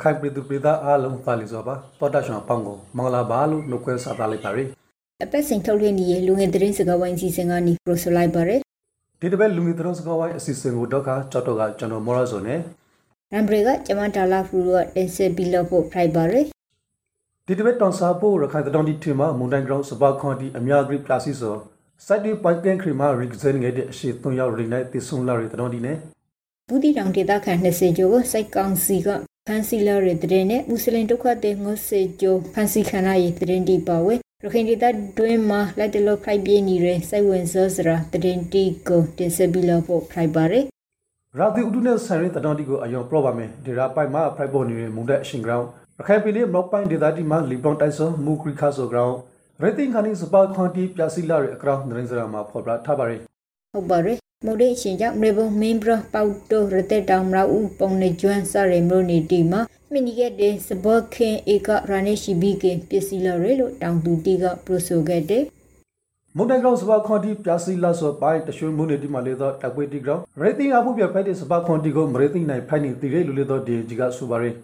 [0.00, 4.64] ရခိုင်ပြည်သူပြည်သားအားလုံးပါလီစွာပါတော်တာရှင်အပေါင်းကိုမင်္ဂလာပါလို့နှုတ်ခွန်းဆက်သလိုက်ပါရစေ
[5.24, 8.60] အပတ်စဉ်ထုတ်လွှင့်နေတဲ့လူငယ်သတင်းစကားဝိုင်းအစီအစဉ်ကနေပရိုဆိုလိုက်ပါရယ်
[9.20, 12.58] ဒီတစ်ပတ်လူငယ်သတင်းစကားဝိုင်းအစီအစဉ်ကိုတော့ကကြောက်တော့ကကျွန်တော်မော်ရဆိုနဲ့
[13.32, 16.44] ရမ်ဘရီကကျမတာလာဖရူကတင်ဆက်ပြီးလို့ဖို့ဖိုက်ပါရယ်
[17.46, 21.56] ဒီတစ်ပတ်တောင်စာဖို့ရခိုင်တောင်ဒီထင်မှာမွန်တိုင်းဂရောင်းစပါခွန်တီအများကြီးပလာစီဆို
[22.06, 25.96] စိုက်ဒီပိုင်ကန်ခရီမာရီဂဇန်ငယ်တဲ့အရှိ3ရောက်ရိနိုင်တည်ဆုံလာရတောင်ဒီနဲ့
[26.68, 29.08] ဘူးတီတောင်ဒေသခံ20ကျော်ကိုစိုက်ကောင်စီက
[29.46, 31.56] ဖန်စီလာတဲ့တဲ့နဲ့မွတ်စလင်ဒုက္ခသည်
[31.88, 34.84] 90ကျော်ဖန်စီခံရရဲ့တဲ့တီပါဝဲရခိုင်ဒေသ
[35.18, 40.64] တွင်းမှာလက်တလို့ဖိုက်ပြင်းနေတဲ့စိုက်ဝင်စောစရာတဲ့တီကိုတင်ဆက်ပြီးလို့ဖို့ဖိုက်ပါရယ်
[41.38, 45.66] ရာသီဥတုနဲ့ဆိုင်ရင်တောင်ဒီကိုအယောင်ပရော့ပါမယ်ဒီရာပိုင်မှာဖရိုက်ပေါ်နေတဲ့မွန်တဲ့အရှင်ဂရောင်း
[45.98, 49.16] ရခိုင်ပြည်နယ်မောက်ပိုင်းဒေသတီမှာလီပွန်တိုက်ဆောမူခရီခါဆိုဂရောင်း
[49.62, 53.20] ရတိန်ခါနီစပါခွန်တီပြစီလာရဲ့အကရောင်းနရင်စရာမှာဖော်ပြထားပါရယ်
[53.74, 59.60] ဟုတ်ပါရယ် မိုဒိအရှင်ကြောင့်မေဘုံမင်းဘရပေါတိုရတဲ့တောင်မရဦးပုံနေကျွမ်းစရမလို့နေတီမှာ
[59.92, 65.42] မိနီကတဲ့စဘခင်ဧကရနေရှိဘီကပစ္စည်းလရဲလို့တောင်သူတီကပရိုဆိုခဲ့တဲ့
[66.36, 74.54] မုန်တိုင်းကောင်စပါခွန်တီပြစီလာဆိုပိုင်းတရွှေမွန်းနေဒီမှာလေတော့တပ်ပွေတီကောင်ရတိန်အမှုပြဖိုက်တဲ့စပါခွန်တီကိုမရတိန်နိုင်ဖိုက်နေတည်ရလူလေတော့ဒီကြီးကဆိုပါရယ်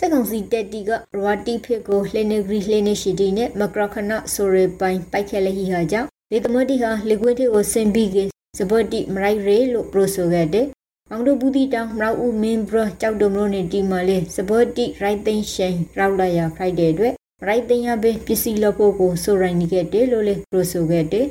[0.00, 8.18] စက်ကောင်စီတက်တီကရဝတီဖစ်ကိုလှနေဂရီလှနေရှိတီနဲ့မကရခနဆိုရပိုင်းပိုက်ခဲလဟီဟာကြောင့်လေသမတီဟာလီကွစ်တီကိုစင်ပြီးက
[8.58, 10.66] စဘတ်တီမရိုက်ရဲလို့ပရိုဆိုခဲ့တဲ့
[11.10, 17.14] မောင်တို့ဘူးတီတောင်မရဦးမင်းဘရကြောက်တုံလို့နေတီမှာလေစဘတ်တီရိုက်သိန်းရှိန်ရောက်လာရဖိုက်တဲ့အတွက်
[17.46, 21.26] ရိုက်သိန်းရပဲပစ္စည်းလို့ဖို့ကိုဆိုရိုင်းနေခဲ့တယ်လို့လေပရိုဆိုခဲ့တဲ့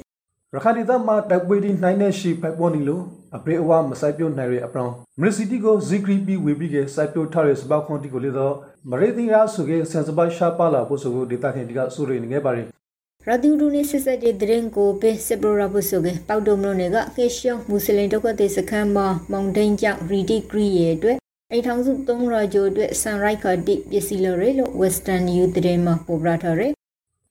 [0.54, 3.04] ရခိုင်ဒေသမှာတပ်ပွေတီနိုင်တဲ့ရှိဖိုက်ပေါ်နေလို့
[3.36, 8.54] အပရေအဝမဆိုင်ပြုတ်နိုင်ရအပရောင်မရစီတီကိုဇီဂရီပီဝေပြီးကစိုက်ပြုတ်ထားတဲ့စပါခွန်တီကိုလေတော့
[8.90, 12.68] မရတိန်ရာဆိုကဆန်စပါရှာပါလာဖို့ဆိုကိုဒေတာခင်ဒီကဆိုရနေခဲ့ပါရယ်
[13.28, 21.18] ရာဒီဒူနေစစ်ဆက်တဲ့ဒရင်ကိုပဲစပရိုရာဘုဆိုကပေါက်တုံမလို့နေကခေရှောင်းမွတ်စလင်ဒုက္ခသည်စခန်းမှာမောင်တိန်ကြောင့်ရီဒီဂရီရဲ့အတွက်
[21.52, 26.72] အိထောင်စု300ကျော်အတွက်ဆန်ရိုက်ခါတိပစ္စည်းလရဲလို့ Western Youth ဒရင်မှာပေါ်ပြထားတယ်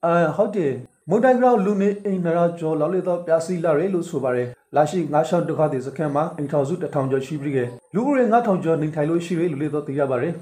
[0.04, 0.72] အာဟုတ်တယ်
[1.10, 7.58] မုန်တိုင်းကောင်လူနေအိမ်နရာကျော်လောက်လေတော့ပြစီလာရယ်လို့ဆိုပါရယ်လာရှိငါးရှောင်းဒုက္ခသည်စခန်းမှာအိမ်ထောင်စု1000ကျော်ရှိပြီးက
[7.94, 10.34] လူဦးရေ9000ကျော်နေထိုင်လို့ရှိရလို့လေတော့သိရပါရယ်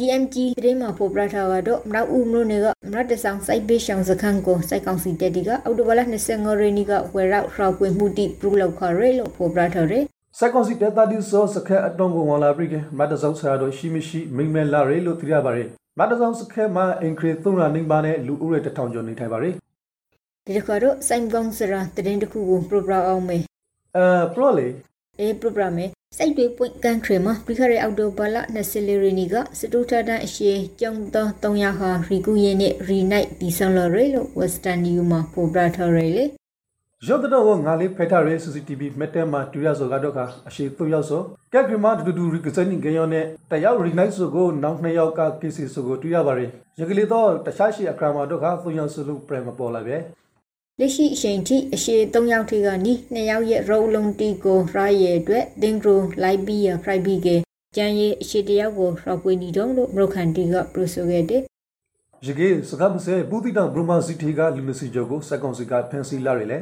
[0.00, 10.04] DMG ဒရင်မှာပေါ်ပြထားကတော့မနောက်ဦးမလို့နေကမရတဆောင်စိုက်ပေးရှောင်းစခန်းကိုစိုက်ကောင်စီတက်တီကအောက်တိုဘာလ25ရက်နေ့ကဝယ်ရောက်ရှောက်ပွင့်မှုတိပရုလောက်ခရဲလို့ပေါ်ပြထားတယ်
[10.38, 15.68] စက်ကွန်စီတက်တာဒီဆိုစခဲအတုံးကိုဝင်လာပြီးကမတ်တဆောင်ဆရာတို့ရှိမရှိမိမ့်မဲလာရလို့သိရပါရယ်
[15.98, 19.54] မတ်တဆောင်စခဲမှာအင်ခရီ300နိမ့်ပါနဲ့လူဦးရေ1000ကျော်နေထိုင်ပါရယ်
[20.46, 23.42] ဒီတစ်ခါတော့စိုင်ကောင်စရာတရင်တစ်ခုကိုပရိုဂရမ်အောင်မယ်
[23.96, 24.68] အဲပရောလေ
[25.20, 30.50] အေးပရိုဂရမ်မယ်စိုက်တွေပွင့်ကန်ထရီမှာပြီးခရဲအောက်တိုဘာလ20လရီနီကစတူထတန်အရှိ
[30.80, 36.24] ကျုံသော300ဟာရီကူရင်နဲ့ရီနိုက်ဒီဆန်လရဲလို့ Western New မှာပေါ်ပြထားရလေ
[37.08, 41.22] ရုပ်တော့ငါလေးဖက်ထားရယ် CCTV မက်တဲမှာတူရဆိုကတော့ကအရှိ3ယောက်ဆို
[41.52, 49.96] ကက်ဂရီမာတူတူရီကစနိဂယောနဲ့တယောက်ရီနိုက်ဆိုကိုနောက်2ယောက်ကကေစီဆိုကိုတူရပါရယ်ရကလေးတော့တခြားရှိအခရာမာတော့က3ယောက်ဆိုလို့ပြန်မပေါ်လာပဲ
[50.82, 57.28] လက်ရှိအချိန်ထိအရှိ3ယောက်ထိကနီး2ယောက်ရဲ့ရောလုံးတီကိုရာရဲ့အတွက်ဒင်ဂရိုလိုက်ပြီးရဖရိုက်ပြီးက
[57.76, 61.42] ကျန်ရဲ့အရှိတယောက်ကိုရောပွေးနေတော့လို့မရုခန်တီကပရိုဆိုခဲ့တဲ့
[62.26, 66.58] ရကေစကားမစဲဘူးတိတောင်ဘရမစီတီကလူနစီဂျိုကိုစက်ကွန်စီကဖန်စီလာရယ်လေ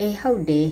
[0.00, 0.66] အေးဟုတ်တယ်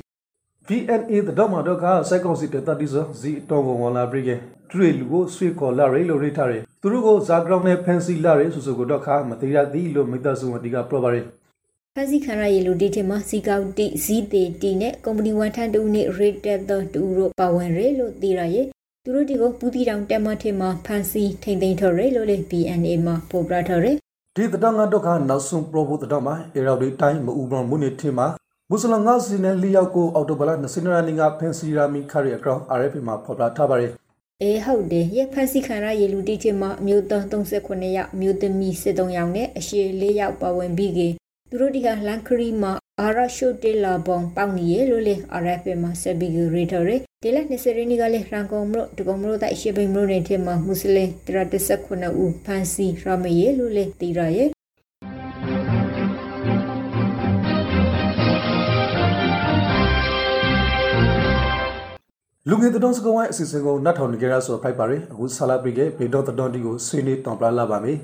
[0.68, 4.30] VNA တတော်မှာတော့ကစက်ကွန်စီတက်တာဒီဆိုဇီတောကိုဝင်လာပြီးက
[4.70, 11.26] ထရီလူကိုဆွေခေါ်လာရယ်လို့ရိထားရယ်သူတို့ကိုဇာဂရောင်းနဲ့ဖန်စီလာရယ်ဆိုဆိုကိုတော့ခါမသေးရသည်လို့မိသားစုဝင်ဒီကပရောပါရယ်
[11.98, 18.66] ဖန်စီခံရရဲ့လူတီတင်မှာစီကောက်တီဇီတေတီနဲ့ကုမ္ပဏီဝန်ထမ်းတူနဲ့ rate တဲ့တူတို့ပါဝင်ရလို့သိရရဲ့
[19.04, 23.86] သူတို့ဒီကိုပူတီတောင်တက်မထင်မှာဖန်စီထိမ့်သိမ်းထော်ရလို့လေ BNA မှာပေါ်ပြထော်ရ
[24.36, 28.26] ဒီတတော်ငါတော့ကနောက်ဆုံးပရောဖို့တတော်မှာအေရော်ဒီတိုင်းမအူဘရမုန်နေထင်မှာ
[28.70, 33.92] မွ슬ငါစီနဲ့လီယောက်ကိုအော်တိုဘလာ20ရာနီကဖန်စီရာမီခရီအကောင် RF မှာဖော်ပြထားပါရယ်
[34.42, 41.00] အေးဟုတ်တယ်ရဲ့ဖန်စီခံရရဲ့လူတီတင်မှာအမျိုးသား39ယောက်အမျိုးသမီး73ယောက်နဲ့အရှေ4ယောက်ပါဝင်ပြီးက
[41.50, 46.90] သူတို့ဒီကလန်ခရီမှာအာရရှိုတေလာဘောင်ပေါက်နေရလို့လေ RF မှာဆက်ပြီးရေထော်ရ
[47.22, 54.48] ဒီလက်20ရင်းကလေးရန်ကုန်မြို့ဒကုံမြို့တိုက်ရှေပိန်မြို့နယ်ထဲမှာမွတ်စလင်139ဦးဖန်စီရမရေလို့လေတည်ရရဲ့
[62.48, 67.98] လူငယ်တတော်စကောင်းဝိုင်းအစီအစဉ်ကိုနတ်ထောင်နေကြရဆိုဖိုက်ပါရယ်အခုဆာလာပရိကဘေဒေါတတော်ဒီကိုဆွေးနွေးတောင်ပလာလာပါမယ်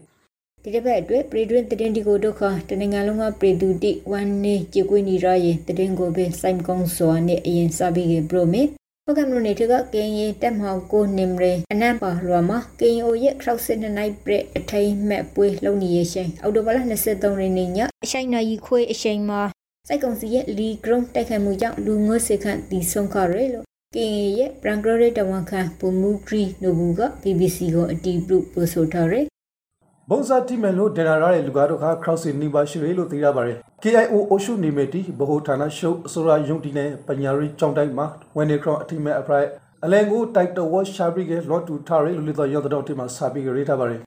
[0.64, 8.62] ဒီတစ်ပတ်အတွက်ပရိတွင်တရင်ဒီကိုဒုက္ခတနင်္ဂနွေလုံးကပရိသူတိဝန်နေကြေကွေးနေရရင်တရင်ကိုပဲစိုင်ကုန်းစွာနဲ့အရင်စပြီးကပရိုမီ
[9.04, 19.40] ဟုတ်ကဲ့မလို့နေတကကင်းရင်တက်မောက်ကိုနိမရေအနံပါရွာမှာကင်းအိုရဲ့ခောက်စစ်နှစ်နိုင်ပြအထိန်မဲ့ပွေးလုံနေရရှိန်အော်တိုဘလာ23ရက်နေ့ညအရှိန်နာရီခွေးအရှိန်မှာ
[19.88, 23.66] စိုက်ကောင်စီရဲ့လီဂရုံတိုက်ခိုက်မှုကြောင့်လူငွေ့စေခန့်တီဆုံးခရဲလို့
[23.96, 29.31] ကင်ရဲ့ပရန်ဂရရဲ့တဝန်ခံပူမူဂရီနိုဘူးက BBC ကိုအတီးပြုပို့ဆိုထားတယ်
[30.14, 38.06] ဘုံစားတိမယ်လို့ဒေနာရတဲ့လူကားတို့ခါခရော့စင်နီပါရှိရလို့သိရပါတယ် KIO အိုရှုနေမတီဘဟုဌာနရှုပ်အစိုးရယုံတီနဲ့ပညာရေးကြောင်းတိုင်းမှာ
[38.36, 39.48] ဝန်နေခရော့အထိမဲ့အဖရိုက်
[39.84, 44.00] အလဲကိုတိုက်တော်ဝရှာဘရီကလော့တူထားရလို့လေတော့ရောက်တော့တိမှာစာပြီးရေးထားပါတယ်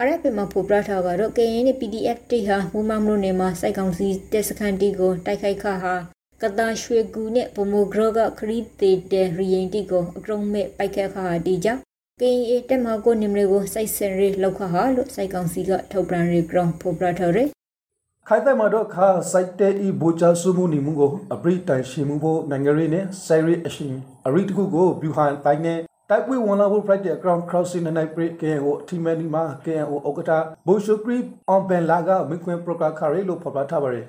[0.00, 5.94] အရက်ပင်မှာဖိုပရထားကတော့ KN နဲ့ PDF တိဟာမူမမလို့နေမှာစိုက်ကောင်စီတက်စခန်တီကိုတိုက်ခိုက်ခါဟာ
[6.42, 11.82] ကတာရွှေကူနဲ့ဗမိုဂရကခရီးသေးတဲ့ရီရင်တီကိုအကရုံးမဲ့ပိုက်ခက်ခါဟာတီကြောင့်
[12.20, 17.48] KA တက်မကိုနိမရေကိုစိုက်စင်ရီလောက်ခါဟာလို့စိုက်ကောင်စီကထုတ်ပြန်ရီဂရောင်းဖိုပရထားရယ်
[18.28, 23.94] ခိုင်တဲ့မှာတော့ခါစိုက်တဲ့ဤဘူချာစုမှုနေမှုကိုအပရိတိုင်ရှင်မှုဖို့နိုင်ငံရေးနဲ့စိုက်ရီအရှင်
[24.26, 25.78] အရိတခုကိုဗျူဟန်တိုင်းနဲ့
[26.10, 30.32] တိုက်ပွဲဝန်လာဖို့ practice ground crossing နဲ့ break KO အထီမဲဒီမှာ KO ဥက္ကဋ္ဌ
[30.66, 31.18] ဘိုရှုခရီ
[31.48, 34.06] အောင်ပန်လာကမိခွင်ပရိုကာခါရီလို့ဖော်ပြထားပါတယ်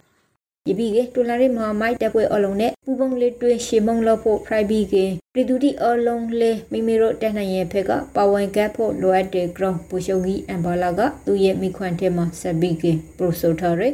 [0.69, 13.94] ယပိကေတူလာရီမဟာမိုက်တက်ပွဲအလုံးနဲ့ ပူပုံလေးတွင်ရှေမုံလောက်ဖို့ private ကေပြည်သူတိအလုံးလေးမိမိတို့တက်နိုင်ရဲ့ဖက်ကပါဝင်ကပ်ဖို့လိုအပ်တဲ့ ground ပူရှုံကြီးအမ်ဘာလာကသူ့ရဲ့မိခွန်ထဲမှာဆက်ပြီးကေပရိုဆိုထားရယ်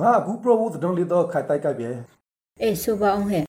[0.00, 1.90] ငါအခု pro ဖို့တုံးလေးတော့ခိုင်တိုက်ကပ်ပြဲ
[2.62, 3.42] အေဆိုပါအောင်ဟဲ့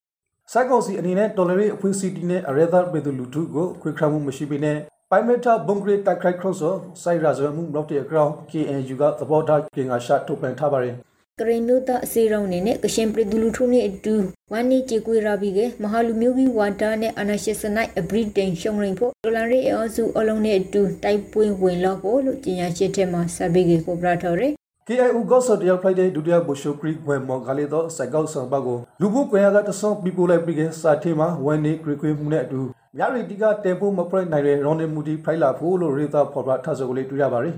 [0.52, 4.78] စိုက်ကောင်စီအနေနဲ့ဒေါ်လာရေးအဖွဲ့အစည်းတီနဲ့အရဲသားပြည်သူလူထုကိုခွေခရမှုမရှိပေနဲ့
[5.12, 6.74] ပိုင်မတာဘုံဂရစ်တိုက်ခိုက်ခရော့ဆို
[7.04, 10.96] စိုက်ရာဇဝမှုလောက်တဲ့ ground KNU ကသဘောထားကင်ကရှာထုတ်ပြန်ထားပါတယ်
[11.40, 14.16] ကရင်မျိုးသားအစီရောင်းနေနဲ့ကရှင်ပြည်သူလူထုနဲ့အတူ
[14.52, 24.54] ဝမ်းနေကြေကွေရာပြီးကမဟာလူမျိုးကြီးဝါတာနဲ့အနာရှစ်စနိုက်အဘရိတိန်ရှုံရင်ဖို့ဒေါ်လာရေးအစုအလုံးနဲ့အတူတိုက်ပွဲဝင်လောက်ဖို့လို့ကြေညာချက်ထဲမှာဆက်ပြီးကေကိုပရာထော်ရယ်
[24.88, 32.62] KIU ကော့ဆော်တယောက်ဖိုက်တဲ့ဒုတိယဘိုရှိုခရီဝဲမော်ကလေးတော့စိုက်ကောက်ဆောင်ပါကိုလူမှုကွန်ရက်ကတဆော့ပီပိုလိုက်ပြီးကစာထေမှာဝန်နေခရီခွေးမှုနဲ့အတူ
[32.98, 37.56] မြရီတီကတင်ပိုမပရိုက်နိုင်တဲ့ရောင်းနေမှုတီဖိုက်လာဖို့လို့ရေသာဖော်ပြထဆိုကလေးတွေ့ရပါတယ်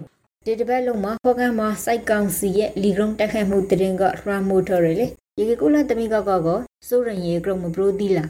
[0.47, 5.07] ဒီတပတ်လုံးမှာဖော်ကန်မှာစိုက်ကောင်စီရဲ့လီဂရုံတက်ခိုက်မှုတရင်ကရမိုထော်ရယ်လေ
[5.39, 8.25] ရေကကုလတမိကကောကောစိုးရင်ရေကရုံမပရိုဒီလာ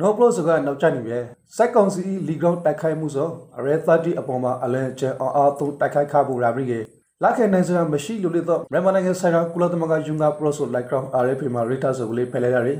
[0.00, 1.18] နော်ပလော့စကနောက်ကျနေပြီ
[1.56, 6.72] စိုက်ကောင်စီလီဂရောင်းတိုက်ခိုက်မှုဆိုအရဲ30အပေါ်မှာအလဲကျန်အောင်အားသုံးတိုက်ခိုက်ခဖို့ရာပြီးက
[7.22, 12.70] လက်ခဲနိုင်စရာမရှိလို့လေတော့မြန်မာနိုင်ငံဆိုင်ရာကုလသမဂ္ဂယူငါပလော့ဆိုလိုက်ကောင် RFP မှာ rata ဆိုကလေးဖယ်လိုက်ရတ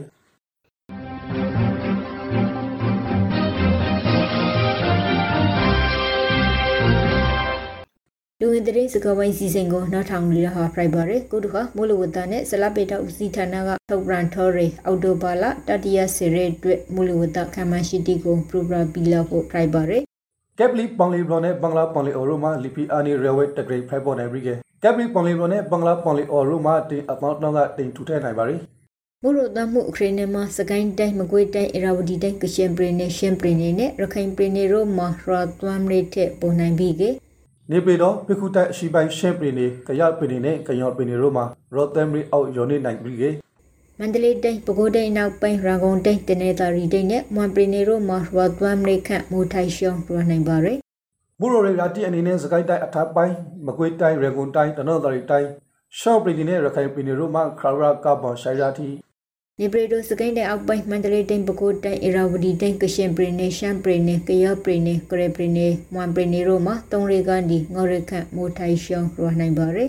[8.43, 20.03] လူဝင်တဲ့စကားဝိုင်းစီစဉ်ကိုနောက်ထောင်ရဟာဖရိုက်ပါရယ်ကုတခမိုးလဝတနဲ့ဇလပေတောက်စီဌာနကထုတ်ပြန်ထော်ရယ်အော်တိုဘာလာတတိယစီရဲအတွက်မိုးလဝတခံမရှိတီကိုပရိုဂရမ်ပီလာဖို့ဖရိုက်ပါရယ်
[20.59, 24.49] ကက်ပလီပေါင်လီဘလော်နဲ့ဘင်္ဂလားပေါင်လီအော်ရိုမှာလီပီအာနီရဲဝဲတဂရိတ်ဖိုက်ပေါ်နိုင်ပြီက
[24.83, 28.57] ကက်ပလီပေါင်လီဘလော်နဲ့ဘင်္ဂလားပေါင်လီအော်ရိုမှာတင်အပေါင်းတော့ကတင်ထူထည့်နိုင်ပါရီ
[29.23, 37.11] မိုးရတမှုအခရင်းနဲ့မှာစကိုင်းတိုင်းမကွေးတိုင်းအရာဝတီတိုင်းကရှင်ပရီနဲ့ရှင်ပရီနဲ့ရခိုင်ပရီနဲ့ရောမှာရာသွမ်ရိတဲ့ပုံနိုင်ပြီးကေ
[37.73, 41.45] နေပြည်တော်ပိခုတိုက်အရှိပိုင်းရှင်းပရီနေကရပရီနေနဲ့ကယောပရီနေတို့မှာ
[41.75, 43.23] ရော့သမ်ရီအောက်ယောနေနိုင်ပြီက
[43.99, 50.79] မန္တလေးတိုင်းပဲခူးတိုင်းနောက်ပိုင်းရာဂုံတိုင်းတနေသာရီတိုင်းနဲ့မွန်ပရီနေရောမှာရာသွမ်ရိခန့်မိုးထိုင်ရှောင်းရနိုင်ပါရယ်
[51.41, 53.35] ဘူရိုရီရာတီအနေနဲ့စကိုင်းတိုင်းအထပ်ပိုင်း
[53.67, 55.49] မကွေးတိုင်းရေကွန်တိုင်းတနော့တော်ရီတိုင်း
[55.99, 58.89] ရှော့ပရီနေနဲ့ရခိုင်ပရီနေတို့မှာခရာရာကဘောင်ရှိုင်ရာတီ
[59.62, 69.88] နေပြည်တော်စကိုင်းတိုင်းအောက်ပိုင်းမန္တလေးတိုင်းပဲခူးတိုင်းအရာဝတီတိုင်းကရှင်ပရီနေရှမ်ပရီနေကရပရီနေကရပရီနေမွန်ပရီနေရောမှာတုံးရီကန်ဒီငေါရခန့်မိုးထိုင်ရှောင်းရနိုင်ပါရယ်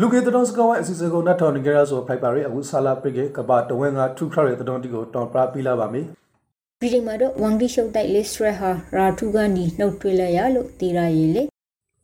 [0.00, 6.06] လူကေတတော်စကဝိုင်းအစီအစဉ်ကိုနတ်ထော်နေကြရဆိုဖိုက်ပါရီအခုဆာလာပရိကေကဘာတဝဲငါထူခရရဲ့တတော်တီကိုတောင်ပရာပီလာပါမယ်
[6.82, 11.42] ပြည်ချိန်မှာတော့ဝမ်ဂီရှုပ်တိုက်လစ်စထရဟာရာထူကန်ဒီနှုတ်ထွေးလိုက်ရလို့တီရာရည်လေ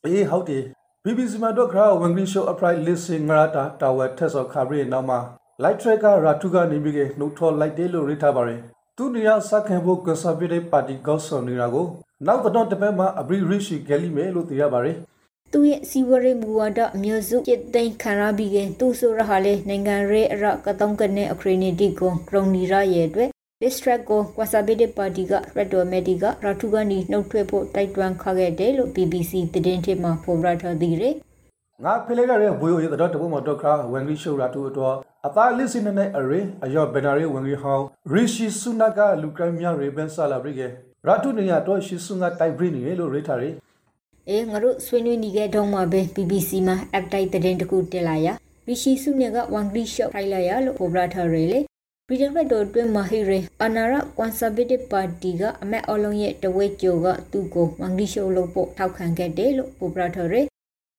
[0.04, 0.64] အေးဟုတ်တယ်
[1.04, 5.18] BBC မှာတော့ခရာဝန်ဂရီရှိုအပရိုက်လစ်စင်ငရာတာတာဝက်ထက်ဆော်ခါဘရီနောက်မှာ
[5.62, 8.60] light track ကရာထူကနေပြီးကနှုတ်ထော်လိုက်တယ်လို့ရေးထားပါတယ်
[8.96, 11.86] သူနေရာစခံဖို့ conservative party ကောက်ဆောင်နေတာကို
[12.26, 14.96] နောက်တော့တပတ်မှာအဘရီရရှိဂယ်လီမဲလို့သိရပါတယ်
[15.52, 23.30] သူရဲ့စီဝရိမူဝါဒအမျိုးစုจิตသိမ်းခံရပြီးကသူဆိုရဟာလေနိုင်ငံရဲအရကတုံးကနေအခရနီတီကိုကရုံနီရရဲ့အတွက်
[23.64, 31.14] district ကို conservative party က red domedi ကရာထူကနေနှုတ်ထွက်ဖို့တိုက်တွန်းခခဲ့တယ်လို့ BBC သတင်းထစ်မှာဖော်ပြထားသေးတယ်
[31.84, 34.94] ငါဖလေကရဲ့ဘွေရတဲ့တပုံမတော့ခရာဝန်ဂရီရှိုရာထူအတော်
[35.26, 40.60] အသားလစ်စင်နဲ့အရေအယောဘန်နာရီဝန်ဂရီဟောင်းရီရှိဆုနာကလူကရမြရေဘန်ဆာလာဘရီက
[41.06, 43.54] ရာထူနေရတော့ရှိဆုငါတိုက်ဘရီနေလို့ရေးထားတယ်
[44.28, 48.28] အေးငါတို့ဆွေးနွေးနေခဲ့တော့မှပဲ BBC မှာ update သတင်းတစ်ခုတက်လာရ
[48.68, 51.60] ရီရှိစုနေကဝန်ဂရီရှော့ထိုင်လာရလို့ဖော်ပြထားရလေ
[52.10, 60.34] ပြည်ထောင်စုအတွင်းမှာဟိရေအနာရကွန်ဆာဗေးတစ်ပါတီကအမက်အလုံးရဲ့တဝဲကြိုကသူ့ကိုဝန်ဂရီရှော့လုပ်ဖို့ထောက်ခံခဲ့တယ်လို့ဖော်ပြထားရ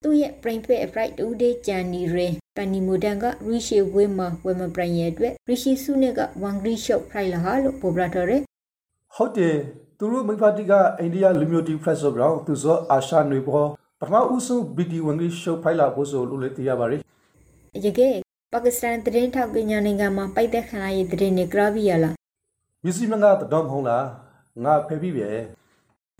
[0.04, 8.32] သူ့ရဲ့ brain fit fright တူဒေးဂျန်နီရေပန်နီမိုဒန်ကရီရှေဝဲမှာဝဲမပရန်ရဲ့အတွက်ရီရှိစုနေကဝန်ဂရီရှော့ဖိုင်လာဟာလို့ဖော်ပြထားရ
[9.16, 9.56] ဟုတ်တယ်
[9.98, 13.66] သူတို့မိဖတိကအိန္ဒိယလူမျိုးတီဖရက်ဆိုကောင်သူစောအာရှနွေဘော
[14.00, 17.02] ပထမဦးဆုံးဘီတီဝင်ကြီးရှုပ်ဖိုင်လာဖို့ဆိုလို့လည်းသိရပါတယ်
[17.86, 22.16] ရကဲ ပါကစ္စတန်သတင်းထောက်ကညာနိုင်ငံမှာပိုက်သက်ခံရရေးသတင်းတွေကြရပြီရလား
[22.84, 24.06] မြစီမငါတော့မဟုတ်လား
[24.64, 25.28] ငါဖဲပြီးပဲ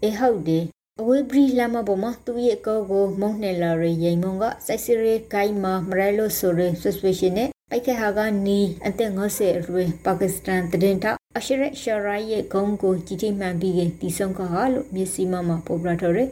[0.04, 0.64] အေးဟုတ်တယ်
[1.00, 16.30] အဝေးဘရီလာမပေါ်မှာသူရဲ့ကောကိုမုံနယ်လာရီရင်မုံကစိုက်စရဲဂိုင်းမှာမရဲလို့ဆိုရ suspicion နဲ့ပိုက်ခက်ဟာကနီအသက်50အရွယ်ပါကစ္စတန်သတင်းထောက်အရှရက်ရှာရိုင်ရဲ့ဂုံးကိုကြီးထိမှန်ပြီးကတီဆုံကဟာလို့မျက်စိမှမှာပေါ်ပြထားတယ်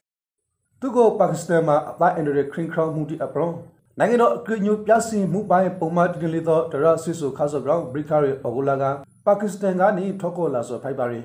[0.81, 3.51] သူကပါကစ္စတန်မှာအသားအန်ဒရခရင်ခရောင်းမှုတီအပရော
[3.99, 8.83] နိုင်ငံတော်အကြညိုပြစင်မှုပိုင်းပုံမှန်တင်လေတော့ဒရဆွေဆိုခါဆိုကောင်ဘရိခါရီအဘူလာက
[9.25, 11.19] ပါကစ္စတန်ကနေထောက်ကောလာဆိုဖိုက်ပါရီ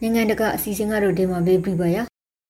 [0.00, 1.96] နိုင်ငံတကာအစီအစဉ်ကတော့ဒီမှာဘေးပြပါရ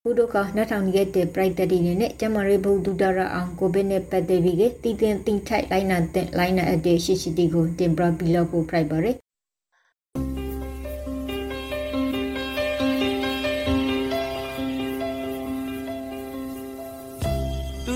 [0.04, 9.18] ဘုဒ္ဓကနောက်ထောင်နေတဲ့ private တွေနဲ့ကျမရေဘုဒ္ဓဒရအောင်ကိုဗစ်နဲ့ပတ်သက်ပြီးကတည်တင်တင်ထိုက်လိုင်းနာတဲ့လိုင်းနာအတဲ့ရှိရှိတီကိုတင်ပြပြီးလောက်ဖို့ private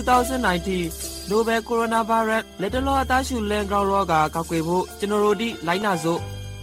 [0.06, 6.20] 2019 Nobel Coronavirus လက်တလောအသားရှူလန်ကောင်ရောဂါကောက်ွယ်ဖို့ကျွန်တော်တို့ဒီလိုင်းနာစို့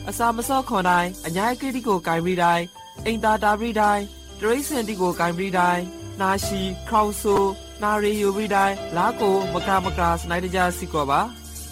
[0.09, 2.65] အစာမစော့ခွန်တိုင်းအညာကိတိကိုဂိုင်ပြီးတိုင်း
[3.05, 4.03] အိမ်သာတာပြီးတိုင်း
[4.39, 5.83] တရိစင်တီကိုဂိုင်ပြီးတိုင်း
[6.21, 7.35] နာရှိခေါင်ဆူ
[7.83, 11.21] နာရီယူပြီးတိုင်းလာကိုမကမကစနိုက်တကြစီကောပါ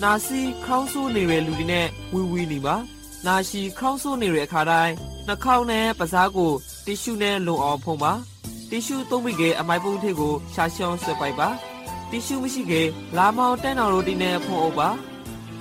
[0.04, 2.76] နာစီခေါင်းဆူနေတဲ့လူတွေနဲ့ဝီဝီနေပါ
[3.26, 4.94] နာရှိခေါင်းဆူနေတဲ့အခါတိုင်း
[5.28, 6.52] နှာခေါင်းနဲ့ပါးစားကို
[6.86, 8.14] တီရှူနဲ့လုံအောင်ဖုံးပါ
[8.70, 11.50] တီရှူသုံးပြီးကအမိုက်ပုံးထိပ်ကိုရှာရှောင်းဆွဲပိုက်ပါ
[12.10, 12.82] တီရှူမရှိကေ
[13.18, 14.90] လာမောင်တန်းတော်ရိုတီနဲ့ဖုံးအုပ်ပါ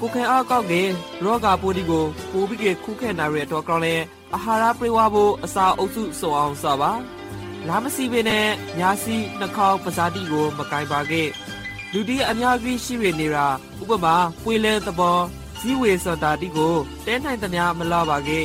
[0.01, 0.83] ကိုခဲအောက်ကောက်ကေ
[1.25, 3.95] ရောဂါပိုးဒီကိုပိုးပြီးကေခုခဲနာရတဲ့တော့ကောင်းလဲ
[4.35, 6.93] အာဟာရပြေဝဖို့အစာအုပ်စုစုံအောင်စပါ
[7.69, 8.47] လာမစီပင်နဲ့
[8.79, 11.23] ညာစီနှာခေါင်းပါးစားတီကိုမကင်ပါကေ
[11.93, 13.47] လူဒီအများကြီးရှိရနေတာ
[13.81, 15.19] ဥပမာပွေလဲသဘော
[15.61, 16.75] ဇီဝေစတာတီကို
[17.07, 18.41] တဲနိုင်သမျှမလာပါကေ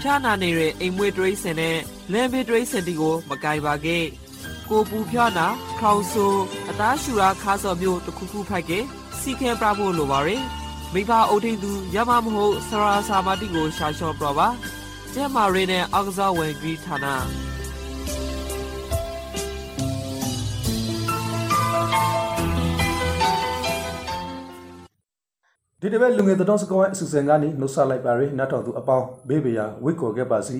[0.00, 1.76] ဖြာနာနေတဲ့အိမ်မွေးတရိစင်နဲ့
[2.12, 3.98] လမ်းဘေးတရိစင်တီကိုမကင်ပါကေ
[4.70, 5.46] ကိုပူဖြာနာ
[5.80, 6.26] ခေါင်ဆူ
[6.70, 8.78] အသားရှူရာခါစော်မျိုးတစ်ခုခုဖိုက်ကေ
[9.20, 10.42] စီခဲပြဖို့လိုပါရယ်
[10.92, 14.48] မိဘအုပ်ထိန်သူရမမဟုတ်ဆရာစာမတိကိုရှာလျှော့ပြပါ
[15.14, 17.06] ကျဲမာရီနဲ့အောက်ကစားဝင်ကြီးဌာန
[25.82, 30.58] ဒီတစ်ပတ်လူငယ်တော်စကောင်းရဲ့အစီအစဉ်ကနေနှုတ်ဆက်လိုက်ပါရယ်နတ်တော်သူအပေါင်းဘေးဘေးရာဝိတ်ကော်ခဲ့ပါစီ